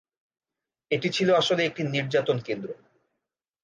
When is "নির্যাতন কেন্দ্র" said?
1.83-2.69